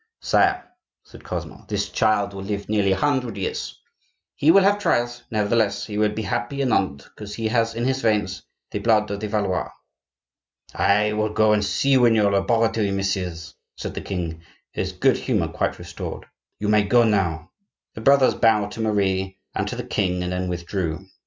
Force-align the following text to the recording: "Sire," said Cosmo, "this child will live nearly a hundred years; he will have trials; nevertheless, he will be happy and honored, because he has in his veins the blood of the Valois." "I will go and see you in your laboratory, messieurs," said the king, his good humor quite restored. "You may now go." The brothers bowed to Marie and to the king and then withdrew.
"Sire," 0.23 0.63
said 1.03 1.23
Cosmo, 1.23 1.63
"this 1.67 1.87
child 1.89 2.33
will 2.33 2.41
live 2.41 2.67
nearly 2.67 2.91
a 2.93 2.97
hundred 2.97 3.37
years; 3.37 3.79
he 4.33 4.49
will 4.49 4.63
have 4.63 4.79
trials; 4.79 5.21
nevertheless, 5.29 5.85
he 5.85 5.99
will 5.99 6.09
be 6.09 6.23
happy 6.23 6.59
and 6.63 6.73
honored, 6.73 7.03
because 7.03 7.35
he 7.35 7.49
has 7.49 7.75
in 7.75 7.85
his 7.85 8.01
veins 8.01 8.41
the 8.71 8.79
blood 8.79 9.11
of 9.11 9.19
the 9.19 9.27
Valois." 9.27 9.69
"I 10.73 11.13
will 11.13 11.29
go 11.31 11.53
and 11.53 11.63
see 11.63 11.91
you 11.91 12.05
in 12.05 12.15
your 12.15 12.31
laboratory, 12.31 12.89
messieurs," 12.89 13.53
said 13.77 13.93
the 13.93 14.01
king, 14.01 14.41
his 14.71 14.91
good 14.91 15.17
humor 15.17 15.49
quite 15.49 15.77
restored. 15.77 16.25
"You 16.57 16.67
may 16.67 16.81
now 16.83 16.89
go." 17.37 17.51
The 17.93 18.01
brothers 18.01 18.33
bowed 18.33 18.71
to 18.71 18.81
Marie 18.81 19.37
and 19.53 19.67
to 19.67 19.75
the 19.75 19.83
king 19.83 20.23
and 20.23 20.31
then 20.31 20.49
withdrew. 20.49 21.05